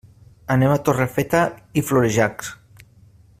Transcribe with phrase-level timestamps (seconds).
[0.53, 1.43] Anem a Torrefeta
[1.81, 2.51] i Florejacs.